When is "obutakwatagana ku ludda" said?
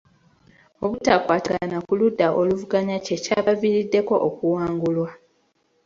0.83-2.27